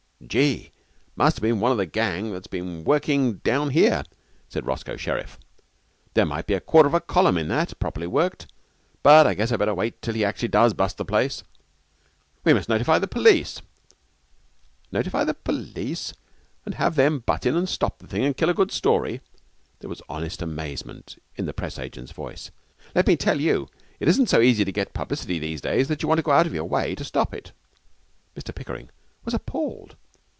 'Gee! 0.27 0.69
Must 1.17 1.35
have 1.37 1.41
been 1.41 1.59
one 1.59 1.71
of 1.73 1.77
the 1.79 1.85
gang 1.87 2.31
that's 2.31 2.45
been 2.47 2.83
working 2.85 3.37
down 3.37 3.71
here,' 3.71 4.03
said 4.49 4.65
Roscoe 4.67 4.95
Sherriff. 4.95 5.37
'There 6.13 6.25
might 6.27 6.45
be 6.47 6.53
a 6.53 6.59
quarter 6.61 6.85
of 6.87 6.93
a 6.93 7.01
column 7.01 7.37
in 7.39 7.47
that, 7.49 7.77
properly 7.79 8.05
worked, 8.07 8.45
but 9.03 9.25
I 9.27 9.33
guess 9.33 9.51
I'd 9.51 9.57
better 9.59 9.73
wait 9.73 9.95
until 9.95 10.13
he 10.13 10.23
actually 10.23 10.47
does 10.49 10.73
bust 10.75 10.95
the 10.97 11.03
place.' 11.05 11.43
'We 12.45 12.53
must 12.53 12.69
notify 12.69 12.97
the 12.99 13.07
police!' 13.09 13.61
'Notify 14.91 15.23
the 15.25 15.33
police, 15.33 16.13
and 16.67 16.75
have 16.75 16.93
them 16.95 17.19
butt 17.25 17.45
in 17.47 17.55
and 17.57 17.67
stop 17.67 17.97
the 17.99 18.07
thing 18.07 18.23
and 18.23 18.37
kill 18.37 18.49
a 18.49 18.53
good 18.53 18.71
story!' 18.71 19.19
There 19.79 19.89
was 19.89 20.03
honest 20.07 20.41
amazement 20.43 21.19
in 21.35 21.45
the 21.47 21.53
Press 21.53 21.77
agent's 21.79 22.11
voice. 22.13 22.51
'Let 22.95 23.07
me 23.07 23.17
tell 23.17 23.41
you, 23.41 23.69
it 23.99 24.07
isn't 24.07 24.29
so 24.29 24.39
easy 24.39 24.63
to 24.65 24.71
get 24.71 24.93
publicity 24.93 25.39
these 25.39 25.59
days 25.61 25.87
that 25.89 26.01
you 26.03 26.07
want 26.07 26.19
to 26.19 26.23
go 26.23 26.31
out 26.31 26.45
of 26.47 26.53
your 26.53 26.65
way 26.65 26.93
to 26.95 27.03
stop 27.03 27.33
it!' 27.33 27.51
Mr 28.37 28.53
Pickering 28.55 28.91
was 29.25 29.33
appalled. 29.33 29.95